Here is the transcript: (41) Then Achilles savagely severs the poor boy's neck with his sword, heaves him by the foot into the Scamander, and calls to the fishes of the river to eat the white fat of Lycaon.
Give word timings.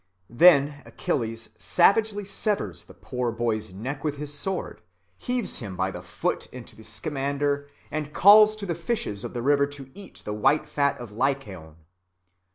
(41) 0.29 0.37
Then 0.39 0.81
Achilles 0.87 1.49
savagely 1.59 2.25
severs 2.25 2.85
the 2.85 2.95
poor 2.95 3.31
boy's 3.31 3.71
neck 3.71 4.03
with 4.03 4.17
his 4.17 4.33
sword, 4.33 4.81
heaves 5.15 5.59
him 5.59 5.75
by 5.75 5.91
the 5.91 6.01
foot 6.01 6.47
into 6.51 6.75
the 6.75 6.83
Scamander, 6.83 7.69
and 7.91 8.11
calls 8.11 8.55
to 8.55 8.65
the 8.65 8.73
fishes 8.73 9.23
of 9.23 9.35
the 9.35 9.43
river 9.43 9.67
to 9.67 9.91
eat 9.93 10.23
the 10.25 10.33
white 10.33 10.67
fat 10.67 10.97
of 10.97 11.11
Lycaon. 11.11 11.75